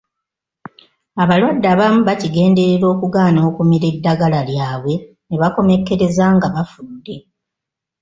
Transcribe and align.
Abalwadde 1.23 1.67
abamu 1.73 2.01
bakigenderera 2.09 2.85
okugaana 2.93 3.39
okumira 3.49 3.85
eddagala 3.93 4.39
lyabwe 4.49 4.95
ne 5.27 5.35
bakomekkereza 5.41 6.25
nga 6.35 6.47
bafudde. 6.53 7.15